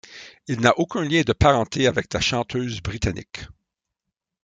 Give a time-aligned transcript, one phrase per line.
[0.47, 3.45] Il n'a aucun lien de parenté avec la chanteuse britannique.